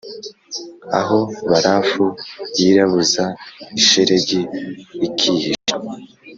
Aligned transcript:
aho 0.99 1.19
barafu 1.49 2.03
yirabuza, 2.59 3.23
ishelegi 3.77 4.39
ikihisha, 5.07 5.75